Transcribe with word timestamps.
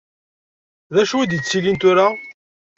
Dacu 0.93 1.17
i 1.19 1.25
d-yettilin 1.29 1.77
tura? 1.81 2.07